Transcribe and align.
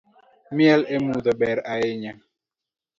Miel 0.55 0.81
emudho 0.95 1.31
ber 1.39 1.57
ahinya 1.73 2.13